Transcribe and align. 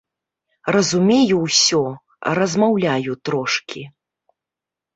Разумею 0.75 1.37
ўсё, 1.47 1.83
размаўляю 2.41 3.11
трошкі. 3.29 3.81